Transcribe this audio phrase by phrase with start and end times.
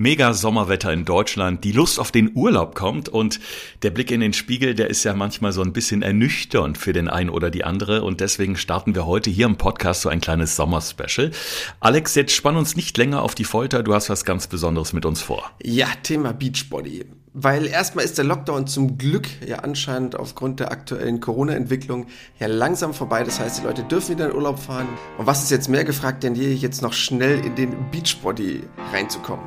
[0.00, 3.40] Mega Sommerwetter in Deutschland, die Lust auf den Urlaub kommt und
[3.82, 7.08] der Blick in den Spiegel, der ist ja manchmal so ein bisschen ernüchternd für den
[7.08, 10.54] einen oder die andere und deswegen starten wir heute hier im Podcast so ein kleines
[10.54, 11.32] Sommerspecial.
[11.80, 15.04] Alex, jetzt spann uns nicht länger auf die Folter, du hast was ganz Besonderes mit
[15.04, 15.50] uns vor.
[15.64, 17.04] Ja, Thema Beachbody.
[17.34, 22.06] Weil erstmal ist der Lockdown zum Glück ja anscheinend aufgrund der aktuellen Corona-Entwicklung
[22.38, 23.22] ja langsam vorbei.
[23.22, 24.88] Das heißt, die Leute dürfen wieder in Urlaub fahren.
[25.18, 28.62] Und was ist jetzt mehr gefragt denn je, jetzt noch schnell in den Beachbody
[28.92, 29.44] reinzukommen?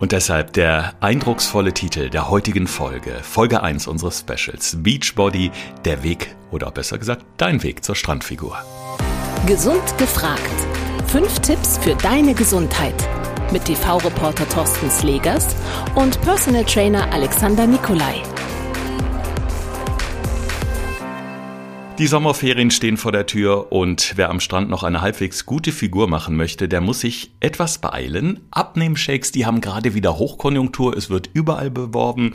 [0.00, 5.50] Und deshalb der eindrucksvolle Titel der heutigen Folge, Folge 1 unseres Specials, Beachbody,
[5.84, 8.58] der Weg oder besser gesagt, dein Weg zur Strandfigur.
[9.46, 10.40] Gesund gefragt.
[11.08, 12.94] Fünf Tipps für deine Gesundheit.
[13.50, 15.56] Mit TV-Reporter Thorsten Slegers
[15.94, 18.22] und Personal Trainer Alexander Nikolai.
[21.98, 26.06] Die Sommerferien stehen vor der Tür und wer am Strand noch eine halbwegs gute Figur
[26.06, 28.38] machen möchte, der muss sich etwas beeilen.
[28.52, 32.34] Abnehmshakes, die haben gerade wieder Hochkonjunktur, es wird überall beworben.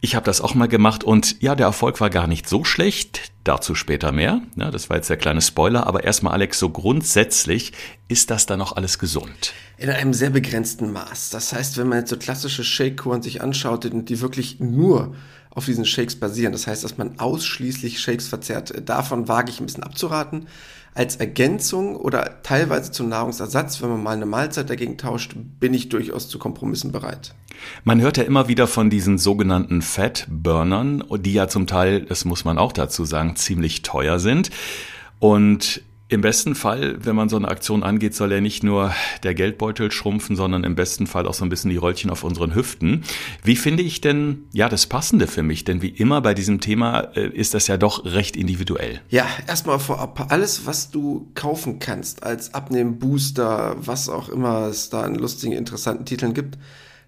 [0.00, 3.32] Ich habe das auch mal gemacht und ja, der Erfolg war gar nicht so schlecht.
[3.42, 4.42] Dazu später mehr.
[4.54, 7.72] Ja, das war jetzt der kleine Spoiler, aber erstmal Alex, so grundsätzlich
[8.06, 9.54] ist das dann noch alles gesund?
[9.76, 11.30] In einem sehr begrenzten Maß.
[11.30, 15.16] Das heißt, wenn man jetzt so klassische Shake-Kuren sich anschaut, die wirklich nur
[15.54, 16.52] auf diesen Shakes basieren.
[16.52, 18.88] Das heißt, dass man ausschließlich Shakes verzehrt.
[18.88, 20.48] Davon wage ich ein bisschen abzuraten.
[20.94, 25.88] Als Ergänzung oder teilweise zum Nahrungsersatz, wenn man mal eine Mahlzeit dagegen tauscht, bin ich
[25.88, 27.34] durchaus zu Kompromissen bereit.
[27.82, 32.44] Man hört ja immer wieder von diesen sogenannten Fat-Burnern, die ja zum Teil, das muss
[32.44, 34.50] man auch dazu sagen, ziemlich teuer sind.
[35.18, 35.82] Und
[36.14, 39.90] im besten Fall, wenn man so eine Aktion angeht, soll ja nicht nur der Geldbeutel
[39.90, 43.02] schrumpfen, sondern im besten Fall auch so ein bisschen die Röllchen auf unseren Hüften.
[43.42, 45.64] Wie finde ich denn, ja, das Passende für mich?
[45.64, 49.00] Denn wie immer bei diesem Thema äh, ist das ja doch recht individuell.
[49.10, 55.02] Ja, erstmal vorab, alles, was du kaufen kannst als Abnehmen-Booster, was auch immer es da
[55.02, 56.58] an lustigen, interessanten Titeln gibt,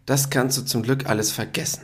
[0.04, 1.82] das kannst du zum Glück alles vergessen.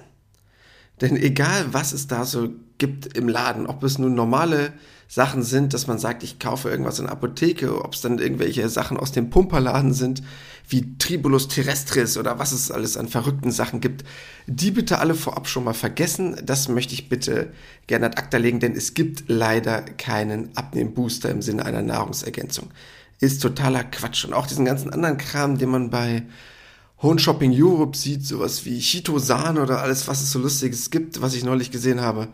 [1.01, 4.73] Denn egal, was es da so gibt im Laden, ob es nun normale
[5.13, 8.67] Sachen sind, dass man sagt, ich kaufe irgendwas in der Apotheke, ob es dann irgendwelche
[8.71, 10.23] Sachen aus dem Pumperladen sind,
[10.67, 14.05] wie Tribulus terrestris oder was es alles an verrückten Sachen gibt,
[14.47, 16.41] die bitte alle vorab schon mal vergessen.
[16.47, 17.53] Das möchte ich bitte
[17.89, 22.71] gerne ad acta legen, denn es gibt leider keinen Abnehmbooster im Sinne einer Nahrungsergänzung.
[23.21, 24.25] Ist totaler Quatsch.
[24.25, 26.23] Und auch diesen ganzen anderen Kram, den man bei
[27.03, 31.35] Home Shopping Europe sieht, sowas wie Chitosan oder alles, was es so Lustiges gibt, was
[31.35, 32.29] ich neulich gesehen habe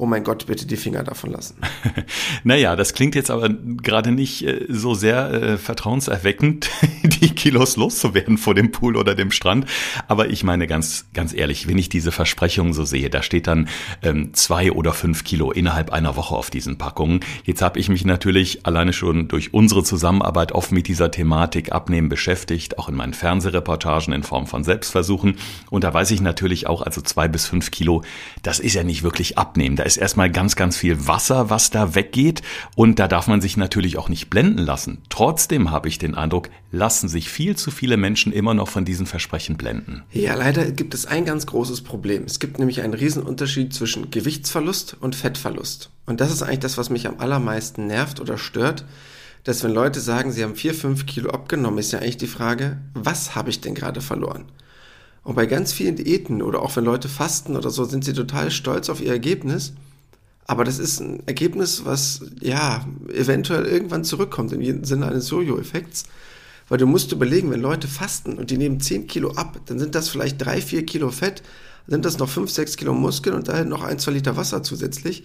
[0.00, 1.56] oh mein Gott, bitte die Finger davon lassen.
[2.44, 6.70] naja, das klingt jetzt aber gerade nicht äh, so sehr äh, vertrauenserweckend,
[7.02, 9.66] die Kilos loszuwerden vor dem Pool oder dem Strand.
[10.08, 13.68] Aber ich meine ganz, ganz ehrlich, wenn ich diese Versprechungen so sehe, da steht dann
[14.02, 17.20] ähm, zwei oder fünf Kilo innerhalb einer Woche auf diesen Packungen.
[17.44, 22.08] Jetzt habe ich mich natürlich alleine schon durch unsere Zusammenarbeit oft mit dieser Thematik Abnehmen
[22.08, 25.36] beschäftigt, auch in meinen Fernsehreportagen in Form von Selbstversuchen.
[25.68, 28.02] Und da weiß ich natürlich auch, also zwei bis fünf Kilo,
[28.42, 29.76] das ist ja nicht wirklich Abnehmen.
[29.76, 32.42] Da ist erstmal ganz, ganz viel Wasser, was da weggeht.
[32.76, 35.02] Und da darf man sich natürlich auch nicht blenden lassen.
[35.08, 39.06] Trotzdem habe ich den Eindruck, lassen sich viel zu viele Menschen immer noch von diesen
[39.06, 40.04] Versprechen blenden.
[40.12, 42.24] Ja, leider gibt es ein ganz großes Problem.
[42.24, 45.90] Es gibt nämlich einen Riesenunterschied zwischen Gewichtsverlust und Fettverlust.
[46.06, 48.84] Und das ist eigentlich das, was mich am allermeisten nervt oder stört
[49.44, 52.76] dass wenn Leute sagen, sie haben vier, fünf Kilo abgenommen, ist ja eigentlich die Frage,
[52.92, 54.44] was habe ich denn gerade verloren?
[55.22, 58.50] Und bei ganz vielen Diäten oder auch wenn Leute fasten oder so, sind sie total
[58.50, 59.74] stolz auf ihr Ergebnis.
[60.46, 66.04] Aber das ist ein Ergebnis, was ja eventuell irgendwann zurückkommt im Sinne eines Jojo-Effekts.
[66.68, 69.94] Weil du musst überlegen, wenn Leute fasten und die nehmen 10 Kilo ab, dann sind
[69.94, 71.42] das vielleicht 3, 4 Kilo Fett,
[71.86, 75.24] sind das noch 5, 6 Kilo Muskeln und dahin noch 1, 2 Liter Wasser zusätzlich.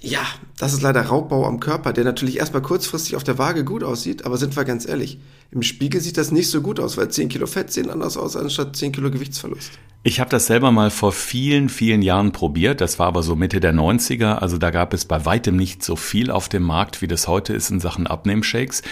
[0.00, 0.26] Ja,
[0.58, 4.24] das ist leider Raubbau am Körper, der natürlich erstmal kurzfristig auf der Waage gut aussieht,
[4.26, 5.18] aber sind wir ganz ehrlich,
[5.50, 8.36] im Spiegel sieht das nicht so gut aus, weil 10 Kilo Fett sehen anders aus
[8.36, 9.72] anstatt 10 Kilo Gewichtsverlust.
[10.02, 12.82] Ich habe das selber mal vor vielen, vielen Jahren probiert.
[12.82, 14.34] Das war aber so Mitte der 90er.
[14.34, 17.54] Also da gab es bei weitem nicht so viel auf dem Markt, wie das heute
[17.54, 18.82] ist in Sachen Abnehmshakes.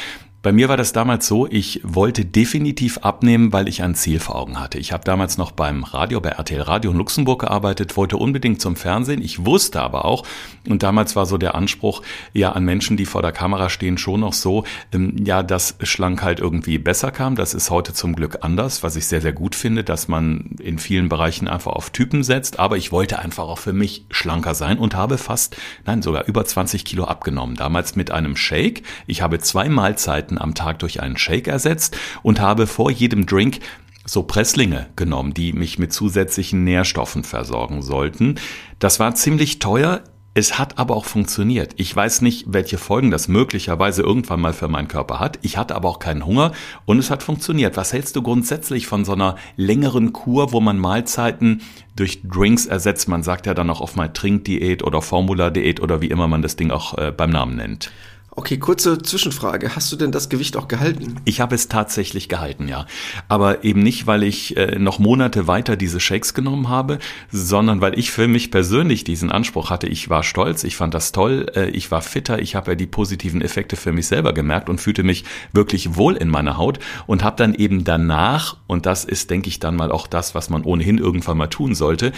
[0.43, 4.35] Bei mir war das damals so, ich wollte definitiv abnehmen, weil ich ein Ziel vor
[4.35, 4.77] Augen hatte.
[4.77, 8.75] Ich habe damals noch beim Radio, bei RTL Radio in Luxemburg gearbeitet, wollte unbedingt zum
[8.75, 9.23] Fernsehen.
[9.23, 10.27] Ich wusste aber auch,
[10.69, 12.03] und damals war so der Anspruch,
[12.33, 16.41] ja, an Menschen, die vor der Kamera stehen, schon noch so, ähm, ja, dass Schlankheit
[16.41, 17.37] irgendwie besser kam.
[17.37, 20.81] Das ist heute zum Glück anders, was ich sehr, sehr gut finde, dass man in
[20.81, 22.59] vielen Bereichen einfach auf Typen setzt.
[22.59, 25.57] Aber ich wollte einfach auch für mich schlanker sein und habe fast,
[25.87, 27.55] nein, sogar über 20 Kilo abgenommen.
[27.55, 28.83] Damals mit einem Shake.
[29.07, 33.27] Ich habe zwei Mahlzeiten Mahlzeiten am Tag durch einen Shake ersetzt und habe vor jedem
[33.27, 33.61] Drink
[34.05, 38.37] so Presslinge genommen, die mich mit zusätzlichen Nährstoffen versorgen sollten.
[38.79, 40.03] Das war ziemlich teuer,
[40.35, 41.75] Es hat aber auch funktioniert.
[41.77, 45.39] Ich weiß nicht, welche Folgen das möglicherweise irgendwann mal für meinen Körper hat.
[45.43, 46.53] Ich hatte aber auch keinen Hunger
[46.87, 47.77] und es hat funktioniert.
[47.77, 51.61] Was hältst du grundsätzlich von so einer längeren Kur, wo man Mahlzeiten
[51.97, 53.09] durch Drinks ersetzt?
[53.09, 56.57] Man sagt ja dann auch oft mal Trinkdiät oder Formula-Diät oder wie immer man das
[56.57, 57.93] Ding auch äh, beim Namen nennt.
[58.35, 59.77] Okay, kurze Zwischenfrage.
[59.77, 61.17] Hast du denn das Gewicht auch gehalten?
[61.27, 62.87] Ich habe es tatsächlich gehalten, ja.
[63.29, 66.99] Aber eben nicht, weil ich äh, noch Monate weiter diese Shakes genommen habe,
[67.31, 69.87] sondern weil ich für mich persönlich diesen Anspruch hatte.
[69.87, 72.87] Ich war stolz, ich fand das toll, äh, ich war fitter, ich habe ja die
[72.87, 77.23] positiven Effekte für mich selber gemerkt und fühlte mich wirklich wohl in meiner Haut und
[77.23, 80.65] habe dann eben danach, und das ist, denke ich, dann mal auch das, was man
[80.65, 82.13] ohnehin irgendwann mal tun sollte,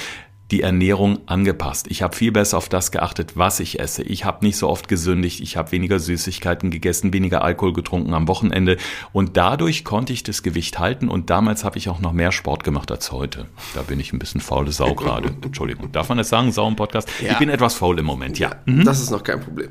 [0.50, 1.86] die Ernährung angepasst.
[1.88, 4.02] Ich habe viel besser auf das geachtet, was ich esse.
[4.02, 8.28] Ich habe nicht so oft gesündigt, ich habe weniger Süßigkeiten gegessen, weniger Alkohol getrunken am
[8.28, 8.76] Wochenende
[9.12, 12.62] und dadurch konnte ich das Gewicht halten und damals habe ich auch noch mehr Sport
[12.62, 13.46] gemacht als heute.
[13.74, 15.28] Da bin ich ein bisschen faule Sau gerade.
[15.42, 17.08] Entschuldigung, darf man das sagen, Sau im Podcast?
[17.22, 17.32] Ja.
[17.32, 18.50] Ich bin etwas faul im Moment, ja.
[18.66, 18.84] Mhm.
[18.84, 19.70] Das ist noch kein Problem.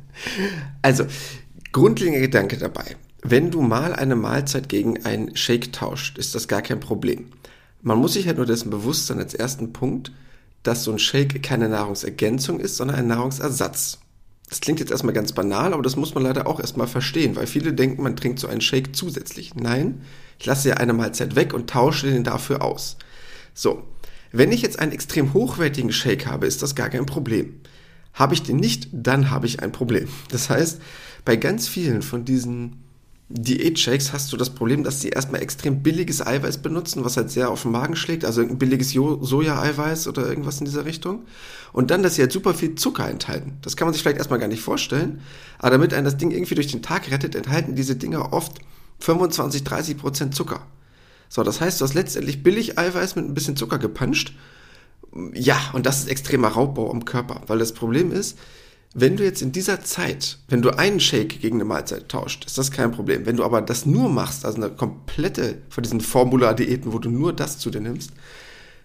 [0.82, 1.04] also,
[1.70, 2.96] grundlegender Gedanke dabei.
[3.22, 7.26] Wenn du mal eine Mahlzeit gegen einen Shake tauscht, ist das gar kein Problem.
[7.82, 10.12] Man muss sich halt nur dessen bewusst sein als ersten Punkt,
[10.62, 13.98] dass so ein Shake keine Nahrungsergänzung ist, sondern ein Nahrungsersatz.
[14.48, 17.46] Das klingt jetzt erstmal ganz banal, aber das muss man leider auch erstmal verstehen, weil
[17.46, 19.54] viele denken, man trinkt so einen Shake zusätzlich.
[19.54, 20.02] Nein,
[20.38, 22.98] ich lasse ja eine Mahlzeit weg und tausche den dafür aus.
[23.54, 23.82] So,
[24.30, 27.60] wenn ich jetzt einen extrem hochwertigen Shake habe, ist das gar kein Problem.
[28.14, 30.08] Habe ich den nicht, dann habe ich ein Problem.
[30.30, 30.80] Das heißt,
[31.24, 32.82] bei ganz vielen von diesen
[33.34, 37.50] Diät-Shakes hast du das Problem, dass sie erstmal extrem billiges Eiweiß benutzen, was halt sehr
[37.50, 41.24] auf den Magen schlägt, also ein billiges Soja-Eiweiß oder irgendwas in dieser Richtung.
[41.72, 43.56] Und dann, dass sie halt super viel Zucker enthalten.
[43.62, 45.22] Das kann man sich vielleicht erstmal gar nicht vorstellen,
[45.58, 48.58] aber damit ein das Ding irgendwie durch den Tag rettet, enthalten diese Dinger oft
[49.00, 50.66] 25, 30 Prozent Zucker.
[51.30, 54.34] So, das heißt, du hast letztendlich billig Eiweiß mit ein bisschen Zucker gepanscht.
[55.32, 58.38] Ja, und das ist extremer Raubbau am Körper, weil das Problem ist,
[58.94, 62.58] wenn du jetzt in dieser Zeit, wenn du einen Shake gegen eine Mahlzeit tauscht, ist
[62.58, 63.24] das kein Problem.
[63.24, 67.32] Wenn du aber das nur machst, also eine komplette von diesen Formula-Diäten, wo du nur
[67.32, 68.12] das zu dir nimmst,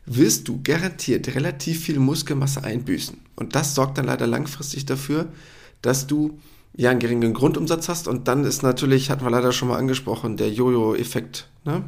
[0.05, 3.17] wirst du garantiert relativ viel Muskelmasse einbüßen.
[3.35, 5.27] Und das sorgt dann leider langfristig dafür,
[5.81, 6.39] dass du
[6.77, 10.37] ja einen geringen Grundumsatz hast und dann ist natürlich, hatten wir leider schon mal angesprochen,
[10.37, 11.83] der Jojo-Effekt ne?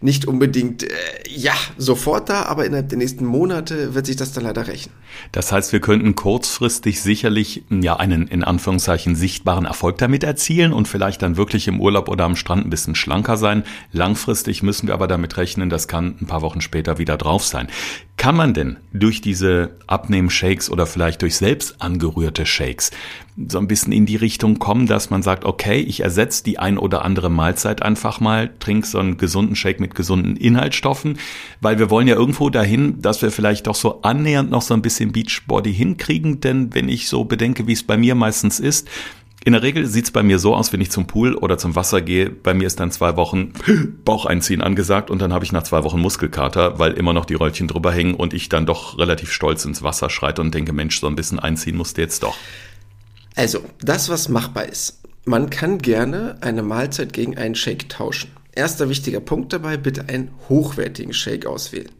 [0.00, 0.88] nicht unbedingt, äh,
[1.28, 4.92] ja, sofort da, aber innerhalb der nächsten Monate wird sich das dann leider rächen.
[5.32, 10.88] Das heißt, wir könnten kurzfristig sicherlich ja einen in Anführungszeichen sichtbaren Erfolg damit erzielen und
[10.88, 13.64] vielleicht dann wirklich im Urlaub oder am Strand ein bisschen schlanker sein.
[13.92, 17.68] Langfristig müssen wir aber damit rechnen, das kann ein paar Wochen später wieder drauf sein.
[18.24, 22.90] Kann man denn durch diese Abnehmen-Shakes oder vielleicht durch selbst angerührte Shakes
[23.48, 26.78] so ein bisschen in die Richtung kommen, dass man sagt, okay, ich ersetze die ein
[26.78, 31.18] oder andere Mahlzeit einfach mal, trinke so einen gesunden Shake mit gesunden Inhaltsstoffen,
[31.60, 34.80] weil wir wollen ja irgendwo dahin, dass wir vielleicht doch so annähernd noch so ein
[34.80, 38.88] bisschen Beachbody hinkriegen, denn wenn ich so bedenke, wie es bei mir meistens ist,
[39.44, 42.00] in der Regel sieht's bei mir so aus, wenn ich zum Pool oder zum Wasser
[42.00, 43.52] gehe, bei mir ist dann zwei Wochen
[44.04, 47.34] Bauch einziehen angesagt und dann habe ich nach zwei Wochen Muskelkater, weil immer noch die
[47.34, 50.98] Röllchen drüber hängen und ich dann doch relativ stolz ins Wasser schreite und denke, Mensch,
[50.98, 52.36] so ein bisschen einziehen musst du jetzt doch.
[53.36, 55.02] Also, das, was machbar ist.
[55.26, 58.30] Man kann gerne eine Mahlzeit gegen einen Shake tauschen.
[58.54, 61.90] Erster wichtiger Punkt dabei, bitte einen hochwertigen Shake auswählen.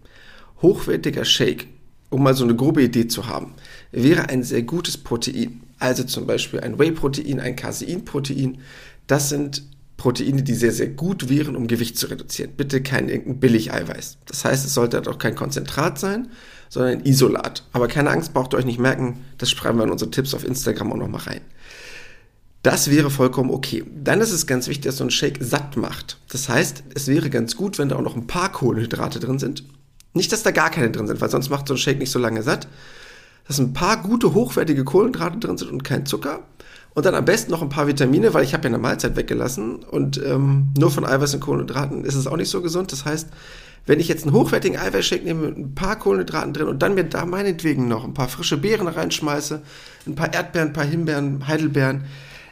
[0.62, 1.66] Hochwertiger Shake,
[2.08, 3.54] um mal so eine grobe Idee zu haben,
[3.92, 5.60] wäre ein sehr gutes Protein.
[5.84, 8.56] Also zum Beispiel ein Whey-Protein, ein Casein-Protein.
[9.06, 9.64] Das sind
[9.98, 12.52] Proteine, die sehr, sehr gut wären, um Gewicht zu reduzieren.
[12.56, 14.16] Bitte kein Billig-Eiweiß.
[14.24, 16.30] Das heißt, es sollte halt auch kein Konzentrat sein,
[16.70, 17.64] sondern ein Isolat.
[17.72, 19.26] Aber keine Angst, braucht ihr euch nicht merken.
[19.36, 21.42] Das schreiben wir in unsere Tipps auf Instagram auch nochmal rein.
[22.62, 23.84] Das wäre vollkommen okay.
[23.94, 26.16] Dann ist es ganz wichtig, dass so ein Shake satt macht.
[26.30, 29.64] Das heißt, es wäre ganz gut, wenn da auch noch ein paar Kohlenhydrate drin sind.
[30.14, 32.18] Nicht, dass da gar keine drin sind, weil sonst macht so ein Shake nicht so
[32.18, 32.68] lange satt.
[33.46, 36.40] Dass ein paar gute, hochwertige Kohlenhydrate drin sind und kein Zucker.
[36.94, 39.82] Und dann am besten noch ein paar Vitamine, weil ich habe ja eine Mahlzeit weggelassen.
[39.82, 42.92] Und ähm, nur von Eiweiß und Kohlenhydraten ist es auch nicht so gesund.
[42.92, 43.28] Das heißt,
[43.86, 47.04] wenn ich jetzt einen hochwertigen Eiweißshake nehme mit ein paar Kohlenhydraten drin und dann mir
[47.04, 49.60] da meinetwegen noch ein paar frische Beeren reinschmeiße,
[50.06, 52.04] ein paar Erdbeeren, ein paar Himbeeren, Heidelbeeren,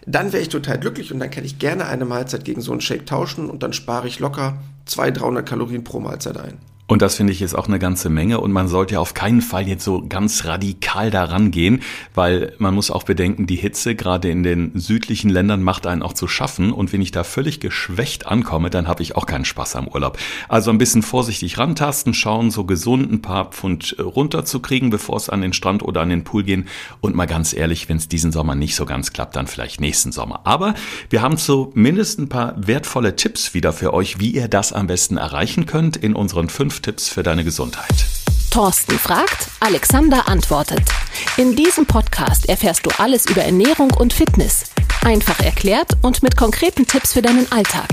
[0.06, 2.80] dann wäre ich total glücklich und dann kann ich gerne eine Mahlzeit gegen so einen
[2.80, 6.58] Shake tauschen und dann spare ich locker 200, 300 Kalorien pro Mahlzeit ein.
[6.92, 9.40] Und das finde ich ist auch eine ganze Menge und man sollte ja auf keinen
[9.40, 11.80] Fall jetzt so ganz radikal daran gehen,
[12.14, 16.12] weil man muss auch bedenken, die Hitze gerade in den südlichen Ländern macht einen auch
[16.12, 19.76] zu schaffen und wenn ich da völlig geschwächt ankomme, dann habe ich auch keinen Spaß
[19.76, 20.18] am Urlaub.
[20.50, 25.40] Also ein bisschen vorsichtig rantasten, schauen, so gesund ein paar Pfund runterzukriegen, bevor es an
[25.40, 26.68] den Strand oder an den Pool gehen
[27.00, 30.12] und mal ganz ehrlich, wenn es diesen Sommer nicht so ganz klappt, dann vielleicht nächsten
[30.12, 30.42] Sommer.
[30.44, 30.74] Aber
[31.08, 35.16] wir haben zumindest ein paar wertvolle Tipps wieder für euch, wie ihr das am besten
[35.16, 38.06] erreichen könnt in unseren fünf Tipps für deine Gesundheit.
[38.50, 40.82] Thorsten fragt, Alexander antwortet.
[41.38, 44.64] In diesem Podcast erfährst du alles über Ernährung und Fitness.
[45.02, 47.88] Einfach erklärt und mit konkreten Tipps für deinen Alltag.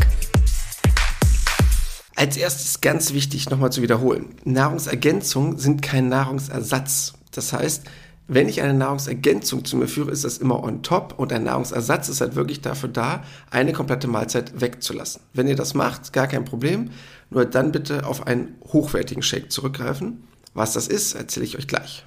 [2.16, 4.36] Als erstes ganz wichtig nochmal zu wiederholen.
[4.44, 7.14] Nahrungsergänzungen sind kein Nahrungsersatz.
[7.32, 7.84] Das heißt,
[8.32, 12.10] wenn ich eine Nahrungsergänzung zu mir führe, ist das immer on top und ein Nahrungsersatz
[12.10, 15.24] ist halt wirklich dafür da, eine komplette Mahlzeit wegzulassen.
[15.34, 16.92] Wenn ihr das macht, gar kein Problem,
[17.32, 20.28] nur dann bitte auf einen hochwertigen Shake zurückgreifen.
[20.54, 22.06] Was das ist, erzähle ich euch gleich.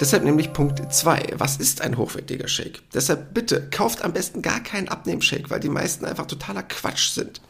[0.00, 1.34] Deshalb nämlich Punkt 2.
[1.38, 2.82] Was ist ein hochwertiger Shake?
[2.94, 7.40] Deshalb bitte kauft am besten gar keinen Abnehmshake, weil die meisten einfach totaler Quatsch sind.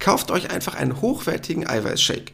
[0.00, 2.32] Kauft euch einfach einen hochwertigen Eiweißshake.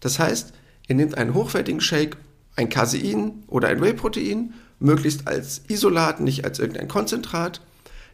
[0.00, 0.52] Das heißt,
[0.86, 2.18] ihr nehmt einen hochwertigen Shake,
[2.58, 7.60] ein Casein oder ein Whey-Protein, möglichst als Isolat, nicht als irgendein Konzentrat.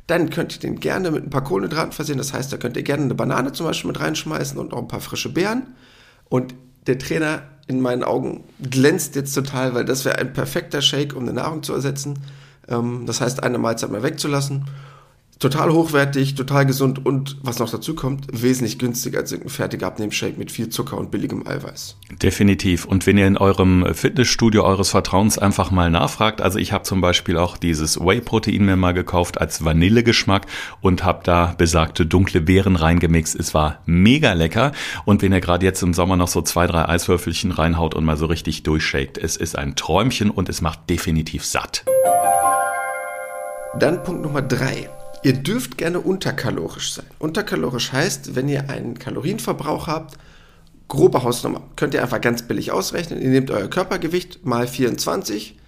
[0.07, 2.19] Dann könnt ihr den gerne mit ein paar Kohlenhydraten versehen.
[2.19, 4.89] Das heißt, da könnt ihr gerne eine Banane zum Beispiel mit reinschmeißen und auch ein
[4.89, 5.75] paar frische Beeren.
[6.29, 6.55] Und
[6.87, 11.23] der Trainer in meinen Augen glänzt jetzt total, weil das wäre ein perfekter Shake, um
[11.23, 12.19] eine Nahrung zu ersetzen.
[12.69, 14.67] Ähm, das heißt, eine Mahlzeit mal wegzulassen
[15.39, 20.39] total hochwertig, total gesund und was noch dazu kommt, wesentlich günstiger als irgendein fertiger Abnehmshake
[20.39, 21.97] mit viel Zucker und billigem Eiweiß.
[22.23, 22.85] Definitiv.
[22.85, 27.01] Und wenn ihr in eurem Fitnessstudio eures Vertrauens einfach mal nachfragt, also ich habe zum
[27.01, 30.47] Beispiel auch dieses Whey-Protein mir mal gekauft als Vanillegeschmack
[30.81, 33.35] und habe da besagte dunkle Beeren reingemixt.
[33.35, 34.73] Es war mega lecker.
[35.05, 38.17] Und wenn ihr gerade jetzt im Sommer noch so zwei, drei Eiswürfelchen reinhaut und mal
[38.17, 41.85] so richtig durchshakt, es ist ein Träumchen und es macht definitiv satt.
[43.79, 44.89] Dann Punkt Nummer drei.
[45.25, 47.07] Ihr dürft gerne unterkalorisch sein.
[47.19, 50.19] Unterkalorisch heißt, wenn ihr einen Kalorienverbrauch habt,
[50.87, 53.23] grobe Hausnummer, könnt ihr einfach ganz billig ausrechnen.
[53.23, 55.59] Ihr nehmt euer Körpergewicht mal 24.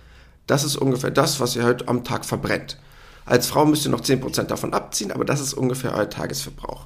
[0.46, 2.78] Das ist ungefähr das, was ihr heute am Tag verbrennt.
[3.24, 6.84] Als Frau müsst ihr noch 10% davon abziehen, aber das ist ungefähr euer Tagesverbrauch.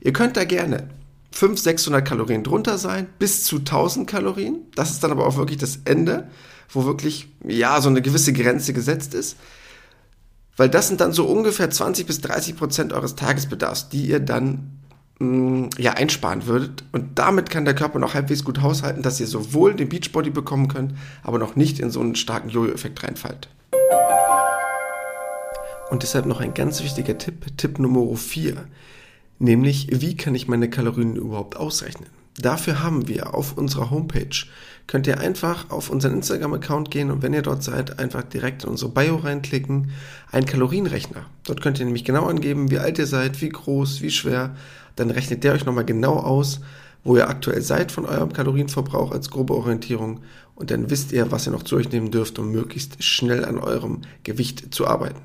[0.00, 0.90] Ihr könnt da gerne
[1.32, 4.60] 500, 600 Kalorien drunter sein, bis zu 1000 Kalorien.
[4.76, 6.28] Das ist dann aber auch wirklich das Ende,
[6.68, 9.36] wo wirklich, ja, so eine gewisse Grenze gesetzt ist.
[10.56, 14.80] Weil das sind dann so ungefähr 20 bis 30 Prozent eures Tagesbedarfs, die ihr dann
[15.18, 16.84] mh, mm, ja einsparen würdet.
[16.92, 20.68] Und damit kann der Körper noch halbwegs gut haushalten, dass ihr sowohl den Beachbody bekommen
[20.68, 23.48] könnt, aber noch nicht in so einen starken Jojo-Effekt reinfallt.
[25.90, 28.56] Und deshalb noch ein ganz wichtiger Tipp, Tipp Nummer 4.
[29.38, 32.08] Nämlich, wie kann ich meine Kalorien überhaupt ausrechnen?
[32.40, 34.46] Dafür haben wir auf unserer Homepage,
[34.88, 38.70] könnt ihr einfach auf unseren Instagram-Account gehen und wenn ihr dort seid, einfach direkt in
[38.70, 39.92] unsere Bio reinklicken,
[40.32, 41.26] einen Kalorienrechner.
[41.46, 44.56] Dort könnt ihr nämlich genau angeben, wie alt ihr seid, wie groß, wie schwer.
[44.96, 46.60] Dann rechnet der euch nochmal genau aus,
[47.04, 50.20] wo ihr aktuell seid von eurem Kalorienverbrauch als grobe Orientierung
[50.56, 53.58] und dann wisst ihr, was ihr noch zu euch nehmen dürft, um möglichst schnell an
[53.58, 55.20] eurem Gewicht zu arbeiten.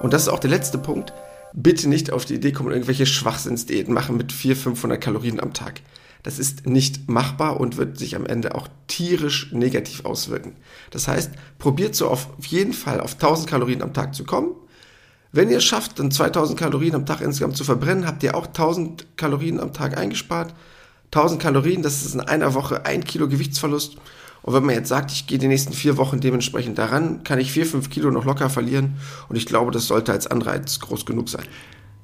[0.00, 1.12] Und das ist auch der letzte Punkt
[1.52, 5.80] bitte nicht auf die Idee kommen, irgendwelche Schwachsinnsdiäten machen mit 400, 500 Kalorien am Tag.
[6.22, 10.54] Das ist nicht machbar und wird sich am Ende auch tierisch negativ auswirken.
[10.90, 14.54] Das heißt, probiert so auf jeden Fall auf 1000 Kalorien am Tag zu kommen.
[15.32, 19.16] Wenn ihr schafft, dann 2000 Kalorien am Tag insgesamt zu verbrennen, habt ihr auch 1000
[19.16, 20.54] Kalorien am Tag eingespart.
[21.06, 23.96] 1000 Kalorien, das ist in einer Woche ein Kilo Gewichtsverlust.
[24.42, 27.52] Und wenn man jetzt sagt, ich gehe die nächsten vier Wochen dementsprechend daran, kann ich
[27.52, 28.96] vier, fünf Kilo noch locker verlieren.
[29.28, 31.44] Und ich glaube, das sollte als Anreiz groß genug sein.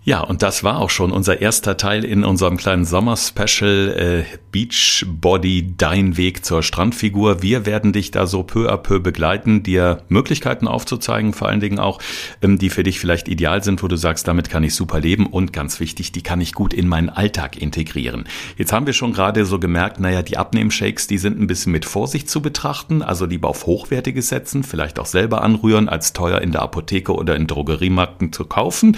[0.08, 5.74] Ja, und das war auch schon unser erster Teil in unserem kleinen Sommer-Special äh, Beachbody,
[5.76, 7.42] dein Weg zur Strandfigur.
[7.42, 11.78] Wir werden dich da so peu à peu begleiten, dir Möglichkeiten aufzuzeigen, vor allen Dingen
[11.78, 12.00] auch,
[12.40, 15.26] ähm, die für dich vielleicht ideal sind, wo du sagst, damit kann ich super leben
[15.26, 18.24] und ganz wichtig, die kann ich gut in meinen Alltag integrieren.
[18.56, 21.84] Jetzt haben wir schon gerade so gemerkt, naja, die Abnehmshakes, die sind ein bisschen mit
[21.84, 26.52] Vorsicht zu betrachten, also lieber auf hochwertiges setzen, vielleicht auch selber anrühren, als teuer in
[26.52, 28.96] der Apotheke oder in Drogeriemarkten zu kaufen.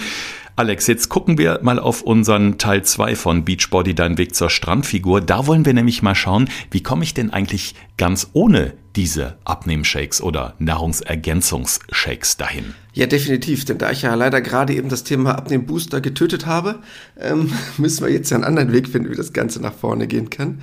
[0.61, 5.19] Alex, jetzt gucken wir mal auf unseren Teil 2 von Beachbody, dein Weg zur Strandfigur.
[5.19, 10.21] Da wollen wir nämlich mal schauen, wie komme ich denn eigentlich ganz ohne diese Abnehmshakes
[10.21, 12.75] oder Nahrungsergänzungsshakes dahin?
[12.93, 16.77] Ja, definitiv, denn da ich ja leider gerade eben das Thema Abnehmbooster getötet habe,
[17.19, 20.29] ähm, müssen wir jetzt ja einen anderen Weg finden, wie das Ganze nach vorne gehen
[20.29, 20.61] kann.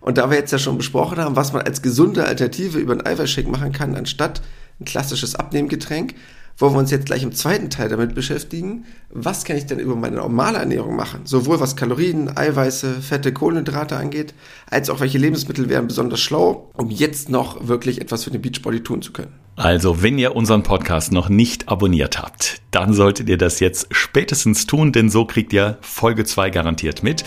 [0.00, 3.04] Und da wir jetzt ja schon besprochen haben, was man als gesunde Alternative über einen
[3.04, 4.42] Eiweißshake machen kann, anstatt
[4.78, 6.14] ein klassisches Abnehmgetränk,
[6.60, 9.96] wollen wir uns jetzt gleich im zweiten Teil damit beschäftigen, was kann ich denn über
[9.96, 11.22] meine normale Ernährung machen?
[11.24, 14.34] Sowohl was Kalorien, Eiweiße, Fette, Kohlenhydrate angeht,
[14.68, 18.82] als auch welche Lebensmittel wären besonders schlau, um jetzt noch wirklich etwas für den Beachbody
[18.82, 19.32] tun zu können.
[19.60, 24.64] Also, wenn ihr unseren Podcast noch nicht abonniert habt, dann solltet ihr das jetzt spätestens
[24.64, 27.24] tun, denn so kriegt ihr Folge 2 garantiert mit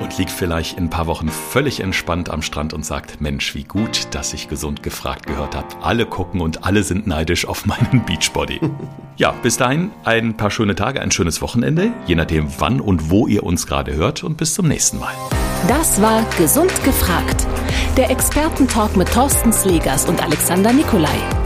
[0.00, 3.62] und liegt vielleicht in ein paar Wochen völlig entspannt am Strand und sagt, Mensch, wie
[3.62, 5.68] gut, dass ich gesund gefragt gehört habe.
[5.80, 8.58] Alle gucken und alle sind neidisch auf meinen Beachbody.
[9.16, 13.28] ja, bis dahin ein paar schöne Tage, ein schönes Wochenende, je nachdem wann und wo
[13.28, 15.14] ihr uns gerade hört und bis zum nächsten Mal.
[15.68, 17.46] Das war Gesund gefragt.
[17.96, 21.45] Der Expertentalk mit Thorsten Slegers und Alexander Nikolai.